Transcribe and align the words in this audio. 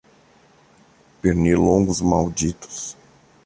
Pernilongos 1.21 2.01
malditos 2.01 2.97